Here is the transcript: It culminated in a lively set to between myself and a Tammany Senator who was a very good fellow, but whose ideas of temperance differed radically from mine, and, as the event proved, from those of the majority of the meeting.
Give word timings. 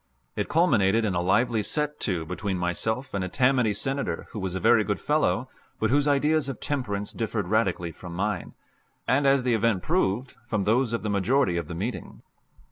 It 0.35 0.49
culminated 0.49 1.05
in 1.05 1.13
a 1.13 1.21
lively 1.21 1.61
set 1.61 1.99
to 1.99 2.25
between 2.25 2.57
myself 2.57 3.13
and 3.13 3.23
a 3.23 3.29
Tammany 3.29 3.71
Senator 3.71 4.25
who 4.31 4.39
was 4.39 4.55
a 4.55 4.59
very 4.59 4.83
good 4.83 4.99
fellow, 4.99 5.47
but 5.79 5.91
whose 5.91 6.07
ideas 6.07 6.49
of 6.49 6.59
temperance 6.59 7.13
differed 7.13 7.47
radically 7.47 7.91
from 7.91 8.15
mine, 8.15 8.55
and, 9.07 9.27
as 9.27 9.43
the 9.43 9.53
event 9.53 9.83
proved, 9.83 10.37
from 10.47 10.63
those 10.63 10.91
of 10.91 11.03
the 11.03 11.09
majority 11.11 11.55
of 11.55 11.67
the 11.67 11.75
meeting. 11.75 12.23